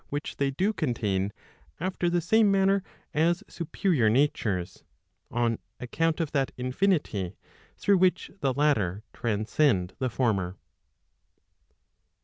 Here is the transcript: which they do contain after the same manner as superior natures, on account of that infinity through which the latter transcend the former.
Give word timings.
which 0.09 0.37
they 0.37 0.49
do 0.49 0.73
contain 0.73 1.31
after 1.79 2.09
the 2.09 2.21
same 2.21 2.49
manner 2.49 2.81
as 3.13 3.43
superior 3.47 4.09
natures, 4.09 4.83
on 5.29 5.59
account 5.79 6.19
of 6.19 6.31
that 6.31 6.51
infinity 6.57 7.35
through 7.77 7.99
which 7.99 8.31
the 8.39 8.51
latter 8.51 9.03
transcend 9.13 9.93
the 9.99 10.09
former. 10.09 10.57